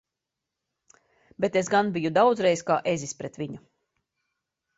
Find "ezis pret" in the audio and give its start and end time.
2.95-3.39